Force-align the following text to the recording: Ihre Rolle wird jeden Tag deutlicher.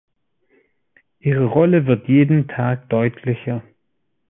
Ihre 1.19 1.45
Rolle 1.45 1.85
wird 1.85 2.07
jeden 2.09 2.47
Tag 2.47 2.89
deutlicher. 2.89 3.61